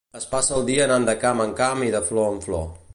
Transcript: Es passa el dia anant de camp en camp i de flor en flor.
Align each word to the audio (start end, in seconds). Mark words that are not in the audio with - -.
Es 0.19 0.23
passa 0.29 0.55
el 0.59 0.65
dia 0.69 0.87
anant 0.87 1.05
de 1.11 1.15
camp 1.25 1.45
en 1.47 1.55
camp 1.63 1.87
i 1.91 1.95
de 1.99 2.05
flor 2.11 2.31
en 2.37 2.45
flor. 2.49 2.69